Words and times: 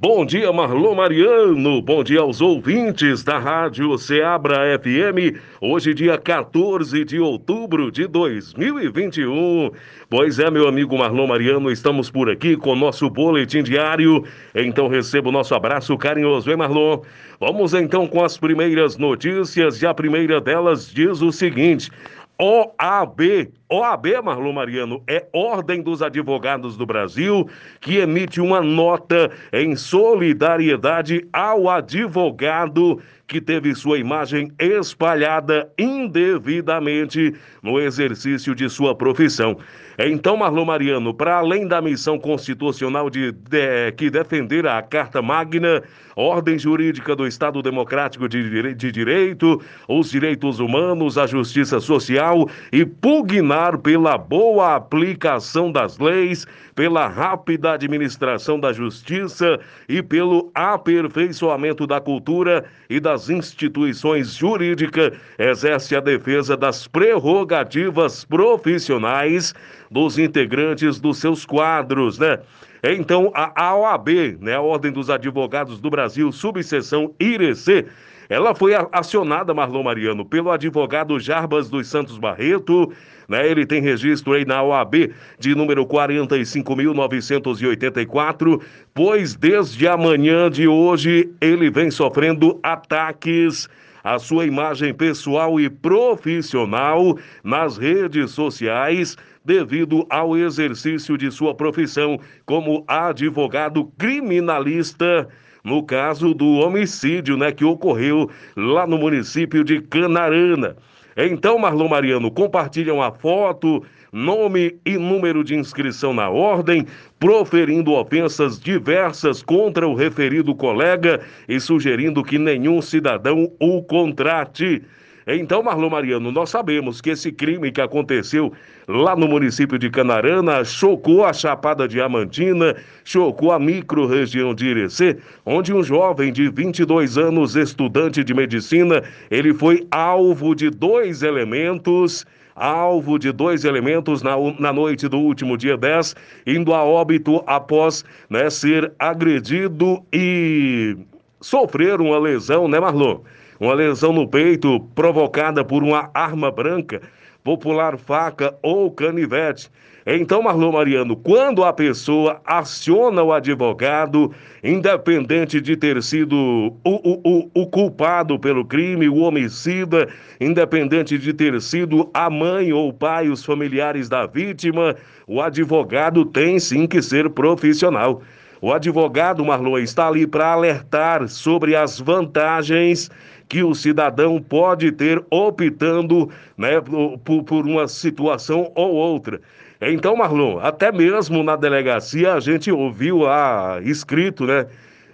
Bom 0.00 0.24
dia, 0.24 0.52
Marlon 0.52 0.94
Mariano. 0.94 1.82
Bom 1.82 2.04
dia 2.04 2.20
aos 2.20 2.40
ouvintes 2.40 3.24
da 3.24 3.36
Rádio 3.36 3.98
Seabra 3.98 4.78
FM. 4.78 5.36
Hoje, 5.60 5.92
dia 5.92 6.16
14 6.16 7.04
de 7.04 7.18
outubro 7.18 7.90
de 7.90 8.06
2021. 8.06 9.72
Pois 10.08 10.38
é, 10.38 10.48
meu 10.52 10.68
amigo 10.68 10.96
Marlon 10.96 11.26
Mariano, 11.26 11.68
estamos 11.68 12.08
por 12.12 12.30
aqui 12.30 12.56
com 12.56 12.76
nosso 12.76 13.10
boletim 13.10 13.60
diário. 13.60 14.22
Então, 14.54 14.86
receba 14.86 15.30
o 15.30 15.32
nosso 15.32 15.52
abraço 15.52 15.98
carinhoso, 15.98 16.48
hein, 16.48 16.56
Marlon? 16.56 17.00
Vamos 17.40 17.74
então 17.74 18.06
com 18.06 18.22
as 18.22 18.38
primeiras 18.38 18.96
notícias. 18.96 19.82
E 19.82 19.86
a 19.88 19.92
primeira 19.92 20.40
delas 20.40 20.88
diz 20.88 21.20
o 21.22 21.32
seguinte. 21.32 21.90
OAB. 22.38 23.50
OAB, 23.70 24.22
Marlon 24.24 24.52
Mariano, 24.52 25.02
é 25.06 25.26
Ordem 25.30 25.82
dos 25.82 26.00
Advogados 26.00 26.74
do 26.76 26.86
Brasil, 26.86 27.46
que 27.80 27.98
emite 27.98 28.40
uma 28.40 28.62
nota 28.62 29.30
em 29.52 29.76
solidariedade 29.76 31.26
ao 31.32 31.68
advogado 31.68 32.98
que 33.26 33.42
teve 33.42 33.74
sua 33.74 33.98
imagem 33.98 34.50
espalhada 34.58 35.70
indevidamente 35.78 37.34
no 37.62 37.78
exercício 37.78 38.54
de 38.54 38.70
sua 38.70 38.94
profissão. 38.94 39.58
Então, 39.98 40.36
Marlon 40.36 40.64
Mariano, 40.64 41.12
para 41.12 41.36
além 41.36 41.66
da 41.66 41.82
missão 41.82 42.18
constitucional 42.18 43.10
de, 43.10 43.32
de, 43.32 43.92
que 43.96 44.08
defender 44.08 44.66
a 44.66 44.80
Carta 44.80 45.20
Magna, 45.20 45.82
ordem 46.16 46.58
jurídica 46.58 47.14
do 47.14 47.26
Estado 47.26 47.60
Democrático 47.60 48.28
de, 48.28 48.74
de 48.74 48.92
Direito, 48.92 49.60
os 49.86 50.10
direitos 50.10 50.58
humanos, 50.58 51.18
a 51.18 51.26
justiça 51.26 51.80
social 51.80 52.48
e 52.72 52.86
pugnar 52.86 53.57
pela 53.82 54.16
boa 54.16 54.76
aplicação 54.76 55.72
das 55.72 55.98
leis, 55.98 56.46
pela 56.74 57.08
rápida 57.08 57.72
administração 57.72 58.60
da 58.60 58.72
justiça 58.72 59.58
e 59.88 60.00
pelo 60.00 60.50
aperfeiçoamento 60.54 61.86
da 61.86 62.00
cultura 62.00 62.64
e 62.88 63.00
das 63.00 63.28
instituições 63.28 64.34
jurídicas, 64.34 65.10
exerce 65.38 65.96
a 65.96 66.00
defesa 66.00 66.56
das 66.56 66.86
prerrogativas 66.86 68.24
profissionais 68.24 69.52
dos 69.90 70.18
integrantes 70.18 71.00
dos 71.00 71.18
seus 71.18 71.44
quadros, 71.44 72.18
né? 72.18 72.38
Então, 72.84 73.32
a 73.34 73.74
OAB, 73.74 74.38
né, 74.40 74.54
a 74.54 74.60
Ordem 74.60 74.92
dos 74.92 75.10
Advogados 75.10 75.80
do 75.80 75.90
Brasil, 75.90 76.30
subseção 76.30 77.12
IREC, 77.18 77.86
ela 78.28 78.54
foi 78.54 78.74
acionada, 78.92 79.54
Marlon 79.54 79.82
Mariano, 79.82 80.22
pelo 80.24 80.50
advogado 80.50 81.18
Jarbas 81.18 81.70
dos 81.70 81.88
Santos 81.88 82.18
Barreto, 82.18 82.92
né? 83.26 83.48
Ele 83.48 83.64
tem 83.64 83.80
registro 83.80 84.34
aí 84.34 84.44
na 84.44 84.62
OAB 84.62 85.10
de 85.38 85.54
número 85.54 85.86
45.984, 85.86 88.60
pois 88.92 89.34
desde 89.34 89.88
a 89.88 89.96
manhã 89.96 90.50
de 90.50 90.68
hoje 90.68 91.30
ele 91.40 91.70
vem 91.70 91.90
sofrendo 91.90 92.60
ataques 92.62 93.66
à 94.04 94.18
sua 94.18 94.44
imagem 94.46 94.92
pessoal 94.92 95.58
e 95.58 95.70
profissional 95.70 97.16
nas 97.42 97.78
redes 97.78 98.32
sociais 98.32 99.16
devido 99.44 100.04
ao 100.10 100.36
exercício 100.36 101.16
de 101.16 101.30
sua 101.30 101.54
profissão 101.54 102.18
como 102.44 102.84
advogado 102.86 103.86
criminalista 103.98 105.26
no 105.68 105.82
caso 105.82 106.32
do 106.32 106.46
homicídio, 106.54 107.36
né, 107.36 107.52
que 107.52 107.64
ocorreu 107.64 108.30
lá 108.56 108.86
no 108.86 108.96
município 108.96 109.62
de 109.62 109.82
Canarana. 109.82 110.74
Então, 111.14 111.58
Marlon 111.58 111.88
Mariano, 111.88 112.30
compartilham 112.30 113.02
a 113.02 113.12
foto, 113.12 113.84
nome 114.10 114.78
e 114.86 114.96
número 114.96 115.44
de 115.44 115.54
inscrição 115.54 116.14
na 116.14 116.30
ordem, 116.30 116.86
proferindo 117.18 117.92
ofensas 117.92 118.58
diversas 118.58 119.42
contra 119.42 119.86
o 119.86 119.94
referido 119.94 120.54
colega 120.54 121.20
e 121.46 121.60
sugerindo 121.60 122.24
que 122.24 122.38
nenhum 122.38 122.80
cidadão 122.80 123.52
o 123.60 123.82
contrate. 123.82 124.82
Então, 125.30 125.62
Marlon 125.62 125.90
Mariano, 125.90 126.32
nós 126.32 126.48
sabemos 126.48 127.02
que 127.02 127.10
esse 127.10 127.30
crime 127.30 127.70
que 127.70 127.82
aconteceu 127.82 128.50
lá 128.88 129.14
no 129.14 129.28
município 129.28 129.78
de 129.78 129.90
Canarana 129.90 130.64
chocou 130.64 131.22
a 131.22 131.34
Chapada 131.34 131.86
Diamantina, 131.86 132.74
chocou 133.04 133.52
a 133.52 133.58
micro-região 133.58 134.54
de 134.54 134.68
Irecê, 134.68 135.18
onde 135.44 135.74
um 135.74 135.82
jovem 135.82 136.32
de 136.32 136.48
22 136.48 137.18
anos, 137.18 137.56
estudante 137.56 138.24
de 138.24 138.32
medicina, 138.32 139.02
ele 139.30 139.52
foi 139.52 139.86
alvo 139.90 140.54
de 140.54 140.70
dois 140.70 141.22
elementos 141.22 142.24
alvo 142.60 143.20
de 143.20 143.30
dois 143.30 143.64
elementos 143.64 144.20
na, 144.20 144.34
na 144.58 144.72
noite 144.72 145.06
do 145.06 145.18
último 145.18 145.56
dia 145.56 145.76
10, 145.76 146.16
indo 146.44 146.74
a 146.74 146.82
óbito 146.82 147.40
após 147.46 148.04
né, 148.28 148.50
ser 148.50 148.92
agredido 148.98 150.02
e 150.12 150.96
sofrer 151.40 152.00
uma 152.00 152.18
lesão, 152.18 152.66
né, 152.66 152.80
Marlon? 152.80 153.20
Uma 153.60 153.74
lesão 153.74 154.12
no 154.12 154.28
peito 154.28 154.80
provocada 154.94 155.64
por 155.64 155.82
uma 155.82 156.10
arma 156.14 156.50
branca, 156.50 157.02
popular 157.42 157.96
faca 157.96 158.54
ou 158.62 158.90
canivete. 158.90 159.70
Então, 160.10 160.40
Marlon 160.40 160.72
Mariano, 160.72 161.14
quando 161.14 161.62
a 161.62 161.70
pessoa 161.70 162.40
aciona 162.42 163.22
o 163.22 163.30
advogado, 163.30 164.32
independente 164.64 165.60
de 165.60 165.76
ter 165.76 166.02
sido 166.02 166.34
o, 166.34 166.72
o, 166.82 167.20
o, 167.22 167.50
o, 167.62 167.66
culpado 167.66 168.38
pelo 168.38 168.64
crime, 168.64 169.06
o 169.06 169.18
homicida, 169.18 170.08
independente 170.40 171.18
de 171.18 171.34
ter 171.34 171.60
sido 171.60 172.08
a 172.14 172.30
mãe 172.30 172.72
ou 172.72 172.88
o 172.88 172.92
pai, 172.92 173.28
os 173.28 173.44
familiares 173.44 174.08
da 174.08 174.24
vítima, 174.24 174.96
o 175.26 175.42
advogado 175.42 176.24
tem 176.24 176.58
sim 176.58 176.86
que 176.86 177.02
ser 177.02 177.28
profissional. 177.28 178.22
O 178.60 178.72
advogado, 178.72 179.44
Marlon, 179.44 179.78
está 179.78 180.08
ali 180.08 180.26
para 180.26 180.52
alertar 180.52 181.28
sobre 181.28 181.76
as 181.76 182.00
vantagens 182.00 183.10
que 183.48 183.62
o 183.62 183.74
cidadão 183.74 184.40
pode 184.42 184.92
ter 184.92 185.24
optando 185.30 186.28
né, 186.56 186.80
por, 187.24 187.42
por 187.44 187.66
uma 187.66 187.88
situação 187.88 188.70
ou 188.74 188.92
outra. 188.92 189.40
Então, 189.80 190.16
Marlon, 190.16 190.58
até 190.58 190.90
mesmo 190.90 191.42
na 191.42 191.54
delegacia 191.54 192.34
a 192.34 192.40
gente 192.40 192.70
ouviu 192.70 193.18
lá 193.18 193.80
escrito, 193.82 194.44
né? 194.44 194.66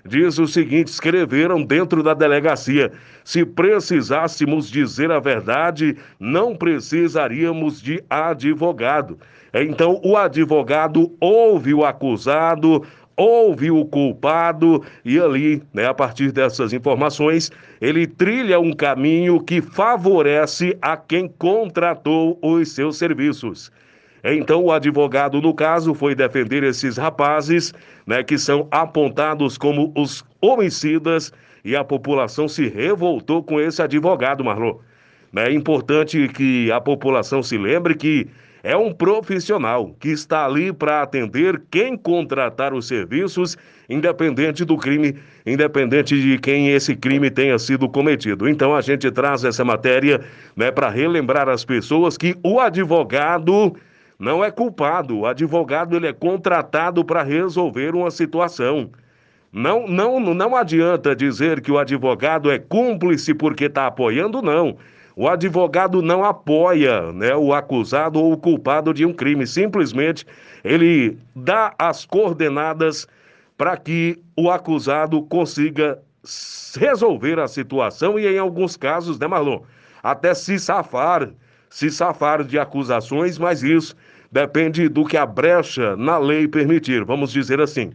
Diz 0.06 0.38
o 0.38 0.46
seguinte: 0.46 0.88
escreveram 0.88 1.62
dentro 1.62 2.02
da 2.02 2.12
delegacia. 2.12 2.92
Se 3.24 3.44
precisássemos 3.44 4.70
dizer 4.70 5.10
a 5.10 5.18
verdade, 5.18 5.96
não 6.18 6.54
precisaríamos 6.54 7.80
de 7.80 8.02
advogado. 8.08 9.18
Então, 9.54 10.00
o 10.02 10.16
advogado 10.16 11.14
ouve 11.20 11.72
o 11.72 11.84
acusado, 11.84 12.84
ouve 13.16 13.70
o 13.70 13.84
culpado 13.84 14.82
e 15.04 15.18
ali, 15.18 15.62
né, 15.72 15.86
a 15.86 15.94
partir 15.94 16.32
dessas 16.32 16.72
informações, 16.72 17.50
ele 17.80 18.06
trilha 18.06 18.58
um 18.60 18.72
caminho 18.72 19.40
que 19.40 19.60
favorece 19.60 20.76
a 20.80 20.96
quem 20.96 21.28
contratou 21.28 22.38
os 22.42 22.72
seus 22.72 22.98
serviços. 22.98 23.70
Então, 24.22 24.64
o 24.64 24.72
advogado, 24.72 25.40
no 25.40 25.52
caso, 25.52 25.92
foi 25.94 26.14
defender 26.14 26.62
esses 26.62 26.96
rapazes, 26.96 27.74
né, 28.06 28.22
que 28.22 28.38
são 28.38 28.66
apontados 28.70 29.58
como 29.58 29.92
os 29.94 30.24
homicidas, 30.40 31.30
e 31.64 31.74
a 31.74 31.82
população 31.82 32.46
se 32.46 32.68
revoltou 32.68 33.42
com 33.42 33.58
esse 33.60 33.80
advogado, 33.80 34.44
Marlon. 34.44 34.76
É 35.36 35.50
importante 35.52 36.28
que 36.28 36.70
a 36.70 36.80
população 36.80 37.42
se 37.42 37.58
lembre 37.58 37.94
que 37.94 38.28
é 38.64 38.74
um 38.74 38.90
profissional 38.90 39.94
que 40.00 40.08
está 40.08 40.46
ali 40.46 40.72
para 40.72 41.02
atender 41.02 41.62
quem 41.70 41.98
contratar 41.98 42.72
os 42.72 42.88
serviços, 42.88 43.58
independente 43.90 44.64
do 44.64 44.78
crime, 44.78 45.16
independente 45.44 46.18
de 46.18 46.38
quem 46.38 46.70
esse 46.70 46.96
crime 46.96 47.30
tenha 47.30 47.58
sido 47.58 47.86
cometido. 47.90 48.48
Então 48.48 48.74
a 48.74 48.80
gente 48.80 49.10
traz 49.10 49.44
essa 49.44 49.62
matéria 49.66 50.22
né, 50.56 50.70
para 50.70 50.88
relembrar 50.88 51.46
as 51.46 51.62
pessoas 51.62 52.16
que 52.16 52.34
o 52.42 52.58
advogado 52.58 53.76
não 54.18 54.42
é 54.42 54.50
culpado, 54.50 55.18
o 55.18 55.26
advogado 55.26 55.94
ele 55.94 56.06
é 56.06 56.12
contratado 56.14 57.04
para 57.04 57.22
resolver 57.22 57.94
uma 57.94 58.10
situação. 58.10 58.90
Não, 59.52 59.86
não, 59.86 60.18
não 60.18 60.56
adianta 60.56 61.14
dizer 61.14 61.60
que 61.60 61.70
o 61.70 61.78
advogado 61.78 62.50
é 62.50 62.58
cúmplice 62.58 63.34
porque 63.34 63.66
está 63.66 63.86
apoiando, 63.86 64.40
não. 64.40 64.78
O 65.16 65.28
advogado 65.28 66.02
não 66.02 66.24
apoia 66.24 67.12
né, 67.12 67.34
o 67.36 67.54
acusado 67.54 68.18
ou 68.18 68.32
o 68.32 68.36
culpado 68.36 68.92
de 68.92 69.06
um 69.06 69.12
crime, 69.12 69.46
simplesmente 69.46 70.26
ele 70.64 71.16
dá 71.36 71.72
as 71.78 72.04
coordenadas 72.04 73.06
para 73.56 73.76
que 73.76 74.20
o 74.36 74.50
acusado 74.50 75.22
consiga 75.22 76.00
resolver 76.76 77.38
a 77.38 77.46
situação 77.46 78.18
e, 78.18 78.26
em 78.26 78.38
alguns 78.38 78.76
casos, 78.76 79.18
né, 79.18 79.26
Marlon, 79.26 79.60
até 80.02 80.34
se 80.34 80.58
safar, 80.58 81.30
se 81.70 81.90
safar 81.90 82.42
de 82.42 82.58
acusações, 82.58 83.38
mas 83.38 83.62
isso 83.62 83.94
depende 84.32 84.88
do 84.88 85.04
que 85.04 85.16
a 85.16 85.24
brecha 85.24 85.96
na 85.96 86.18
lei 86.18 86.48
permitir, 86.48 87.04
vamos 87.04 87.30
dizer 87.30 87.60
assim. 87.60 87.92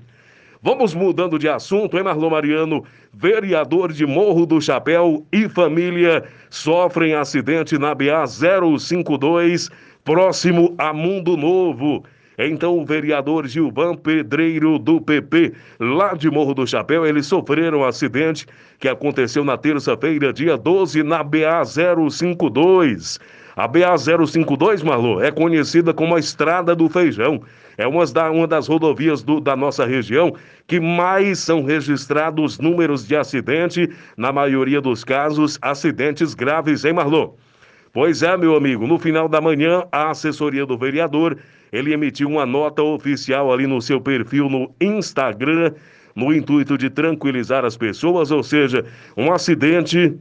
Vamos 0.61 0.93
mudando 0.93 1.39
de 1.39 1.47
assunto, 1.47 1.97
hein, 1.97 2.03
Marlon 2.03 2.31
Mariano? 2.31 2.83
Vereador 3.13 3.93
de 3.93 4.05
Morro 4.05 4.45
do 4.45 4.59
Chapéu 4.59 5.25
e 5.31 5.47
família 5.47 6.25
sofrem 6.49 7.13
acidente 7.13 7.77
na 7.77 7.95
BA 7.95 8.25
052, 8.27 9.69
próximo 10.03 10.75
a 10.77 10.91
Mundo 10.91 11.37
Novo. 11.37 12.03
Então, 12.37 12.77
o 12.77 12.85
vereador 12.85 13.47
Gilvan 13.47 13.95
Pedreiro 13.95 14.77
do 14.77 14.99
PP, 14.99 15.53
lá 15.79 16.13
de 16.13 16.29
Morro 16.29 16.53
do 16.53 16.67
Chapéu, 16.67 17.05
eles 17.05 17.25
sofreram 17.25 17.79
um 17.79 17.85
acidente 17.85 18.45
que 18.79 18.89
aconteceu 18.89 19.45
na 19.45 19.57
terça-feira, 19.57 20.33
dia 20.33 20.57
12, 20.57 21.03
na 21.03 21.23
BA 21.23 21.63
052. 21.63 23.17
A 23.59 23.67
BA 23.67 23.97
052, 23.97 24.81
Marlon, 24.83 25.19
é 25.19 25.29
conhecida 25.31 25.93
como 25.93 26.15
a 26.15 26.19
Estrada 26.19 26.73
do 26.73 26.87
Feijão. 26.87 27.41
É 27.77 27.85
uma, 27.85 28.05
uma 28.31 28.47
das 28.47 28.69
rodovias 28.69 29.21
do, 29.21 29.41
da 29.41 29.53
nossa 29.53 29.85
região 29.85 30.33
que 30.65 30.79
mais 30.79 31.39
são 31.39 31.61
registrados 31.61 32.57
números 32.57 33.05
de 33.05 33.17
acidente, 33.17 33.89
na 34.15 34.31
maioria 34.31 34.79
dos 34.79 35.03
casos, 35.03 35.59
acidentes 35.61 36.33
graves, 36.33 36.85
hein, 36.85 36.93
Marlon? 36.93 37.33
Pois 37.91 38.23
é, 38.23 38.37
meu 38.37 38.55
amigo, 38.55 38.87
no 38.87 38.97
final 38.97 39.27
da 39.27 39.41
manhã, 39.41 39.83
a 39.91 40.09
assessoria 40.09 40.65
do 40.65 40.77
vereador, 40.77 41.37
ele 41.69 41.91
emitiu 41.91 42.29
uma 42.29 42.45
nota 42.45 42.81
oficial 42.81 43.51
ali 43.51 43.67
no 43.67 43.81
seu 43.81 43.99
perfil 43.99 44.49
no 44.49 44.73
Instagram, 44.79 45.73
no 46.15 46.33
intuito 46.33 46.77
de 46.77 46.89
tranquilizar 46.89 47.65
as 47.65 47.75
pessoas, 47.75 48.31
ou 48.31 48.41
seja, 48.41 48.85
um 49.17 49.33
acidente 49.33 50.15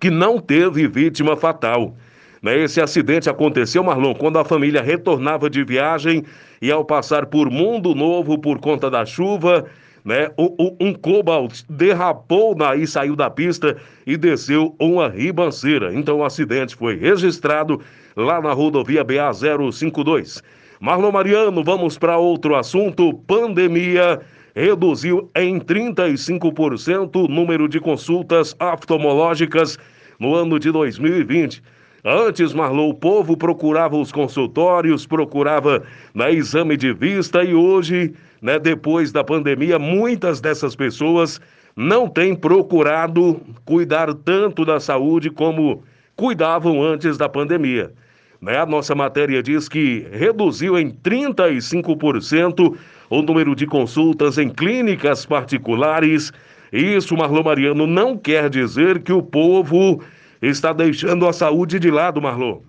que 0.00 0.08
não 0.08 0.40
teve 0.40 0.88
vítima 0.88 1.36
fatal. 1.36 1.94
Né, 2.42 2.58
esse 2.58 2.80
acidente 2.80 3.28
aconteceu, 3.28 3.82
Marlon, 3.82 4.14
quando 4.14 4.38
a 4.38 4.44
família 4.44 4.82
retornava 4.82 5.50
de 5.50 5.64
viagem 5.64 6.24
e 6.62 6.70
ao 6.70 6.84
passar 6.84 7.26
por 7.26 7.50
Mundo 7.50 7.94
Novo 7.94 8.38
por 8.38 8.58
conta 8.58 8.90
da 8.90 9.04
chuva, 9.04 9.66
né? 10.04 10.30
Um, 10.38 10.94
Cobalt 10.94 11.62
derrapou 11.68 12.56
e 12.78 12.86
saiu 12.86 13.14
da 13.14 13.28
pista 13.28 13.76
e 14.06 14.16
desceu 14.16 14.74
uma 14.78 15.08
ribanceira. 15.08 15.92
Então 15.92 16.18
o 16.18 16.24
acidente 16.24 16.74
foi 16.74 16.96
registrado 16.96 17.80
lá 18.16 18.40
na 18.40 18.52
rodovia 18.52 19.04
BA 19.04 19.30
052. 19.70 20.42
Marlon 20.80 21.12
Mariano, 21.12 21.62
vamos 21.62 21.98
para 21.98 22.16
outro 22.16 22.54
assunto. 22.54 23.12
Pandemia 23.12 24.20
reduziu 24.54 25.30
em 25.36 25.58
35% 25.58 27.16
o 27.16 27.28
número 27.28 27.68
de 27.68 27.78
consultas 27.78 28.56
oftalmológicas 28.58 29.78
no 30.18 30.34
ano 30.34 30.58
de 30.58 30.72
2020. 30.72 31.62
Antes, 32.04 32.52
Marlon, 32.54 32.90
o 32.90 32.94
povo 32.94 33.36
procurava 33.36 33.96
os 33.96 34.12
consultórios, 34.12 35.06
procurava 35.06 35.82
na 36.14 36.30
exame 36.30 36.76
de 36.76 36.92
vista 36.92 37.42
e 37.42 37.54
hoje, 37.54 38.14
né, 38.40 38.58
depois 38.58 39.10
da 39.10 39.24
pandemia, 39.24 39.78
muitas 39.78 40.40
dessas 40.40 40.76
pessoas 40.76 41.40
não 41.76 42.08
têm 42.08 42.34
procurado 42.34 43.40
cuidar 43.64 44.14
tanto 44.14 44.64
da 44.64 44.78
saúde 44.78 45.30
como 45.30 45.82
cuidavam 46.14 46.82
antes 46.82 47.16
da 47.16 47.28
pandemia. 47.28 47.92
Né? 48.40 48.56
A 48.56 48.66
nossa 48.66 48.94
matéria 48.94 49.42
diz 49.42 49.68
que 49.68 50.06
reduziu 50.12 50.78
em 50.78 50.90
35% 50.90 52.76
o 53.10 53.22
número 53.22 53.54
de 53.54 53.66
consultas 53.66 54.38
em 54.38 54.48
clínicas 54.48 55.26
particulares. 55.26 56.32
Isso, 56.72 57.16
Marlon 57.16 57.42
Mariano, 57.42 57.86
não 57.86 58.16
quer 58.16 58.48
dizer 58.48 59.02
que 59.02 59.12
o 59.12 59.22
povo 59.22 60.00
está 60.40 60.72
deixando 60.72 61.26
a 61.26 61.32
saúde 61.32 61.78
de 61.78 61.90
lado, 61.90 62.20
Marlon. 62.20 62.60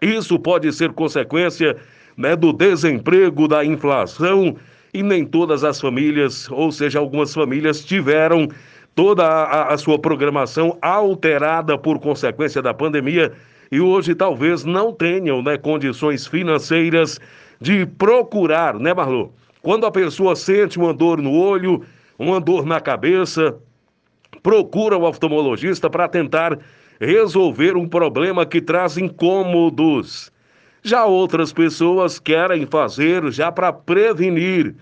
Isso 0.00 0.38
pode 0.38 0.72
ser 0.72 0.92
consequência 0.92 1.76
né, 2.16 2.34
do 2.34 2.52
desemprego, 2.52 3.48
da 3.48 3.64
inflação, 3.64 4.56
e 4.92 5.02
nem 5.02 5.24
todas 5.24 5.64
as 5.64 5.80
famílias, 5.80 6.50
ou 6.50 6.72
seja, 6.72 6.98
algumas 6.98 7.32
famílias 7.34 7.84
tiveram 7.84 8.48
toda 8.94 9.24
a, 9.24 9.74
a 9.74 9.78
sua 9.78 9.98
programação 9.98 10.76
alterada 10.80 11.76
por 11.78 12.00
consequência 12.00 12.60
da 12.62 12.74
pandemia 12.74 13.32
e 13.70 13.80
hoje 13.80 14.14
talvez 14.14 14.64
não 14.64 14.92
tenham 14.92 15.42
né, 15.42 15.56
condições 15.58 16.26
financeiras 16.26 17.20
de 17.60 17.84
procurar, 17.86 18.78
né, 18.78 18.94
Marlon? 18.94 19.28
Quando 19.62 19.84
a 19.84 19.90
pessoa 19.90 20.34
sente 20.34 20.78
uma 20.78 20.94
dor 20.94 21.20
no 21.20 21.32
olho, 21.32 21.84
uma 22.18 22.40
dor 22.40 22.64
na 22.64 22.80
cabeça, 22.80 23.56
procura 24.42 24.96
o 24.96 25.04
oftalmologista 25.04 25.90
para 25.90 26.08
tentar 26.08 26.58
resolver 27.00 27.76
um 27.76 27.88
problema 27.88 28.44
que 28.44 28.60
traz 28.60 28.96
incômodos. 28.96 30.32
Já 30.82 31.04
outras 31.04 31.52
pessoas 31.52 32.18
querem 32.18 32.66
fazer 32.66 33.30
já 33.30 33.50
para 33.50 33.72
prevenir. 33.72 34.74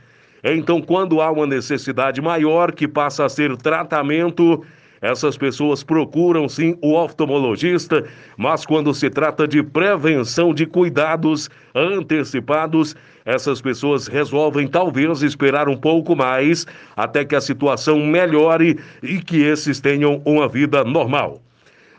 Então, 0.45 0.81
quando 0.81 1.21
há 1.21 1.31
uma 1.31 1.47
necessidade 1.47 2.21
maior 2.21 2.73
que 2.73 2.87
passa 2.87 3.25
a 3.25 3.29
ser 3.29 3.57
tratamento, 3.57 4.65
essas 5.01 5.37
pessoas 5.37 5.83
procuram 5.83 6.49
sim 6.49 6.77
o 6.83 6.95
oftalmologista, 6.95 8.05
mas 8.37 8.65
quando 8.65 8.95
se 8.95 9.11
trata 9.11 9.47
de 9.47 9.63
prevenção 9.63 10.55
de 10.55 10.67
cuidados 10.67 11.51
antecipados, 11.75 12.95
essas 13.25 13.61
pessoas 13.61 14.07
resolvem 14.07 14.69
talvez 14.69 15.23
esperar 15.23 15.69
um 15.69 15.77
pouco 15.77 16.15
mais 16.15 16.67
até 16.97 17.25
que 17.25 17.35
a 17.35 17.41
situação 17.41 17.99
melhore 17.99 18.79
e 19.03 19.19
que 19.19 19.43
esses 19.43 19.81
tenham 19.81 20.23
uma 20.25 20.49
vida 20.49 20.85
normal. 20.85 21.41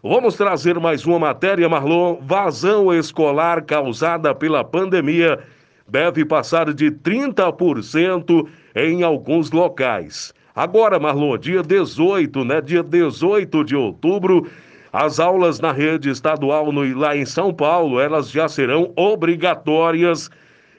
Vamos 0.09 0.35
trazer 0.35 0.79
mais 0.79 1.05
uma 1.05 1.19
matéria, 1.19 1.67
Marlon. 1.67 2.15
Vazão 2.21 2.93
escolar 2.93 3.61
causada 3.63 4.33
pela 4.33 4.63
pandemia 4.63 5.37
deve 5.85 6.23
passar 6.23 6.73
de 6.73 6.89
30% 6.89 8.47
em 8.73 9.03
alguns 9.03 9.51
locais. 9.51 10.33
Agora, 10.55 10.97
Marlon, 10.97 11.37
dia 11.37 11.61
18, 11.61 12.45
né? 12.45 12.61
Dia 12.61 12.81
18 12.81 13.65
de 13.65 13.75
outubro, 13.75 14.47
as 14.93 15.19
aulas 15.19 15.59
na 15.59 15.73
rede 15.73 16.09
estadual 16.09 16.71
no, 16.71 16.97
lá 16.97 17.17
em 17.17 17.25
São 17.25 17.53
Paulo, 17.53 17.99
elas 17.99 18.31
já 18.31 18.47
serão 18.47 18.93
obrigatórias. 18.95 20.29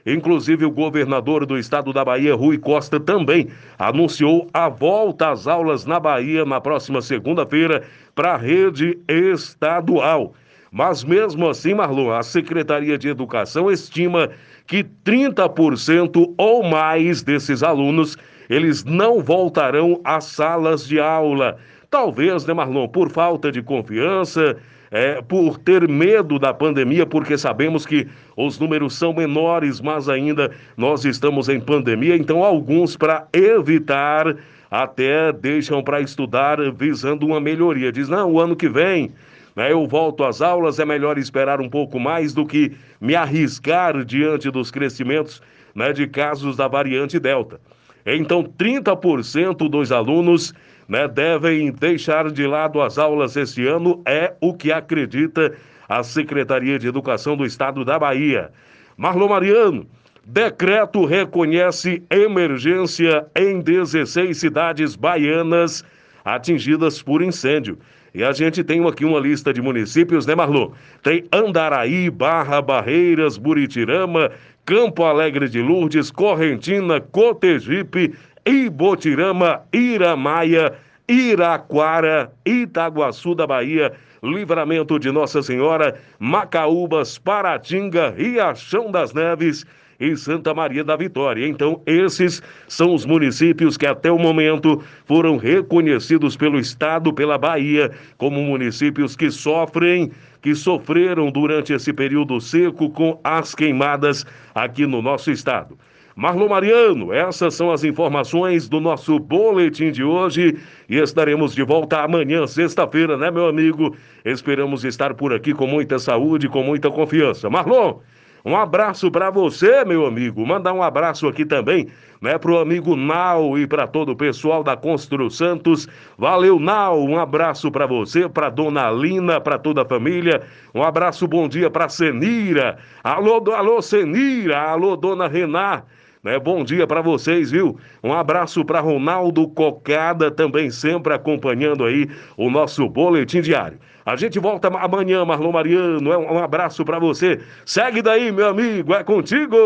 Inclusive, 0.07 0.65
o 0.65 0.71
governador 0.71 1.45
do 1.45 1.55
estado 1.55 1.93
da 1.93 2.03
Bahia, 2.03 2.33
Rui 2.33 2.57
Costa, 2.57 2.99
também 2.99 3.47
anunciou 3.77 4.47
a 4.51 4.67
volta 4.69 5.29
às 5.29 5.45
aulas 5.45 5.85
na 5.85 5.99
Bahia 5.99 6.43
na 6.45 6.59
próxima 6.59 6.99
segunda-feira 6.99 7.83
para 8.19 8.33
a 8.33 8.37
rede 8.37 8.99
estadual. 9.07 10.33
Mas 10.69 11.05
mesmo 11.05 11.47
assim, 11.47 11.73
Marlon, 11.73 12.11
a 12.11 12.21
Secretaria 12.21 12.97
de 12.97 13.07
Educação 13.07 13.71
estima 13.71 14.29
que 14.67 14.83
30% 14.83 16.33
ou 16.37 16.61
mais 16.61 17.23
desses 17.23 17.63
alunos 17.63 18.17
eles 18.49 18.83
não 18.83 19.23
voltarão 19.23 20.01
às 20.03 20.25
salas 20.25 20.85
de 20.85 20.99
aula. 20.99 21.55
Talvez, 21.89 22.45
né, 22.45 22.53
Marlon, 22.53 22.89
por 22.89 23.09
falta 23.09 23.53
de 23.53 23.61
confiança, 23.61 24.57
é, 24.91 25.21
por 25.21 25.57
ter 25.57 25.87
medo 25.87 26.37
da 26.37 26.53
pandemia, 26.53 27.05
porque 27.05 27.37
sabemos 27.37 27.85
que 27.85 28.05
os 28.35 28.59
números 28.59 28.95
são 28.95 29.13
menores, 29.13 29.79
mas 29.79 30.09
ainda 30.09 30.51
nós 30.75 31.05
estamos 31.05 31.47
em 31.47 31.61
pandemia, 31.61 32.17
então 32.17 32.43
alguns, 32.43 32.97
para 32.97 33.29
evitar, 33.31 34.35
até 34.69 35.31
deixam 35.31 35.83
para 35.83 36.01
estudar 36.01 36.57
visando 36.71 37.25
uma 37.25 37.39
melhoria. 37.39 37.91
Diz, 37.91 38.07
não, 38.07 38.33
o 38.33 38.39
ano 38.39 38.55
que 38.55 38.69
vem. 38.69 39.11
Né, 39.55 39.71
eu 39.71 39.85
volto 39.87 40.23
às 40.23 40.41
aulas, 40.41 40.79
é 40.79 40.85
melhor 40.85 41.17
esperar 41.17 41.59
um 41.59 41.69
pouco 41.69 41.99
mais 41.99 42.33
do 42.33 42.45
que 42.45 42.71
me 43.01 43.15
arriscar 43.15 44.05
diante 44.05 44.49
dos 44.51 44.69
crescimentos 44.69 45.41
né, 45.73 45.91
de 45.91 46.07
casos 46.07 46.55
da 46.55 46.67
variante 46.67 47.19
Delta. 47.19 47.59
Então, 48.05 48.43
30% 48.43 49.69
dos 49.69 49.91
alunos 49.91 50.53
né, 50.87 51.07
devem 51.07 51.71
deixar 51.71 52.31
de 52.31 52.47
lado 52.47 52.81
as 52.81 52.97
aulas 52.97 53.35
esse 53.35 53.65
ano, 53.67 54.01
é 54.05 54.33
o 54.39 54.53
que 54.53 54.71
acredita 54.71 55.53
a 55.87 56.03
Secretaria 56.03 56.79
de 56.79 56.87
Educação 56.87 57.35
do 57.35 57.45
Estado 57.45 57.83
da 57.83 57.99
Bahia. 57.99 58.51
Marlon 58.95 59.27
Mariano, 59.27 59.87
decreto 60.25 61.05
reconhece 61.05 62.03
emergência 62.09 63.25
em 63.35 63.59
16 63.59 64.37
cidades 64.37 64.95
baianas 64.95 65.83
atingidas 66.23 67.01
por 67.01 67.21
incêndio. 67.21 67.77
E 68.13 68.23
a 68.23 68.31
gente 68.31 68.63
tem 68.63 68.85
aqui 68.87 69.05
uma 69.05 69.19
lista 69.19 69.53
de 69.53 69.61
municípios, 69.61 70.25
né, 70.25 70.35
Marlon? 70.35 70.71
Tem 71.03 71.23
Andaraí, 71.31 72.09
Barra, 72.09 72.61
Barreiras, 72.61 73.37
Buritirama, 73.37 74.31
Campo 74.65 75.03
Alegre 75.03 75.47
de 75.47 75.61
Lourdes, 75.61 76.09
Correntina, 76.11 76.99
Cotegipe, 76.99 78.15
Ibotirama, 78.45 79.61
Iramaia, 79.71 80.73
Iraquara, 81.07 82.31
Itaguaçu 82.45 83.35
da 83.35 83.45
Bahia, 83.47 83.93
Livramento 84.21 84.99
de 84.99 85.11
Nossa 85.11 85.41
Senhora, 85.41 85.95
Macaúbas, 86.19 87.17
Paratinga, 87.17 88.11
Riachão 88.11 88.91
das 88.91 89.13
Neves 89.13 89.65
e 89.99 90.15
Santa 90.15 90.53
Maria 90.53 90.83
da 90.83 90.95
Vitória. 90.95 91.47
Então, 91.47 91.81
esses 91.85 92.41
são 92.67 92.93
os 92.93 93.05
municípios 93.05 93.77
que 93.77 93.85
até 93.85 94.11
o 94.11 94.17
momento 94.17 94.81
foram 95.05 95.37
reconhecidos 95.37 96.37
pelo 96.37 96.59
Estado, 96.59 97.13
pela 97.13 97.37
Bahia, 97.37 97.91
como 98.17 98.41
municípios 98.41 99.15
que 99.15 99.29
sofrem 99.29 100.11
que 100.41 100.55
sofreram 100.55 101.29
durante 101.29 101.73
esse 101.73 101.91
período 101.91 102.39
seco 102.39 102.89
com 102.89 103.19
as 103.23 103.53
queimadas 103.53 104.25
aqui 104.55 104.85
no 104.85 105.01
nosso 105.01 105.31
estado. 105.31 105.77
Marlon 106.15 106.49
Mariano, 106.49 107.13
essas 107.13 107.53
são 107.53 107.71
as 107.71 107.85
informações 107.85 108.67
do 108.67 108.81
nosso 108.81 109.17
boletim 109.19 109.89
de 109.89 110.03
hoje 110.03 110.57
e 110.89 110.97
estaremos 110.97 111.55
de 111.55 111.63
volta 111.63 112.01
amanhã, 112.01 112.45
sexta-feira, 112.45 113.15
né, 113.15 113.31
meu 113.31 113.47
amigo? 113.47 113.95
Esperamos 114.25 114.83
estar 114.83 115.13
por 115.13 115.33
aqui 115.33 115.53
com 115.53 115.65
muita 115.65 115.97
saúde, 115.97 116.49
com 116.49 116.61
muita 116.61 116.91
confiança. 116.91 117.49
Marlon, 117.49 117.99
Um 118.45 118.55
abraço 118.55 119.11
para 119.11 119.29
você, 119.29 119.83
meu 119.83 120.05
amigo. 120.05 120.45
Mandar 120.45 120.73
um 120.73 120.81
abraço 120.81 121.27
aqui 121.27 121.45
também, 121.45 121.87
né, 122.21 122.37
pro 122.37 122.59
amigo 122.59 122.95
Nau 122.95 123.57
e 123.57 123.67
para 123.67 123.85
todo 123.87 124.13
o 124.13 124.15
pessoal 124.15 124.63
da 124.63 124.77
Constru 124.77 125.29
Santos. 125.29 125.87
Valeu, 126.17 126.59
Nau. 126.59 127.03
Um 127.03 127.19
abraço 127.19 127.71
para 127.71 127.85
você, 127.85 128.29
para 128.29 128.49
dona 128.49 128.89
Lina, 128.91 129.41
para 129.41 129.57
toda 129.57 129.81
a 129.81 129.85
família. 129.85 130.41
Um 130.73 130.83
abraço, 130.83 131.27
bom 131.27 131.47
dia 131.47 131.69
para 131.69 131.89
Senira. 131.89 132.77
Alô, 133.03 133.43
alô, 133.53 133.81
Senira. 133.81 134.61
Alô, 134.61 134.95
dona 134.95 135.27
Rená. 135.27 135.83
Né? 136.23 136.37
Bom 136.37 136.63
dia 136.63 136.85
para 136.85 137.01
vocês, 137.01 137.51
viu? 137.51 137.77
Um 138.03 138.13
abraço 138.13 138.65
para 138.65 138.81
Ronaldo 138.81 139.47
Cocada, 139.47 140.29
também 140.29 140.69
sempre 140.69 141.13
acompanhando 141.13 141.85
aí 141.85 142.09
o 142.35 142.49
nosso 142.49 142.87
boletim 142.89 143.41
diário. 143.41 143.79
A 144.05 144.15
gente 144.15 144.39
volta 144.39 144.67
amanhã, 144.67 145.23
Marlon 145.23 145.51
Mariano. 145.51 146.09
Um 146.09 146.39
abraço 146.39 146.83
para 146.83 146.99
você. 146.99 147.39
Segue 147.65 148.01
daí, 148.01 148.31
meu 148.31 148.49
amigo, 148.49 148.93
é 148.93 149.03
contigo! 149.03 149.57